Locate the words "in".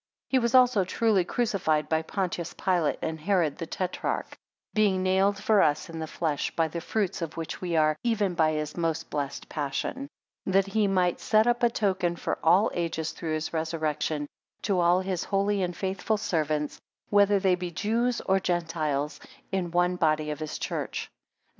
5.91-5.99, 19.51-19.69